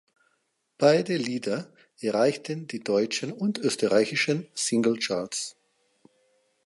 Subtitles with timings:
[0.79, 5.55] Beide Lieder erreichten die deutschen und österreichischen Singlecharts.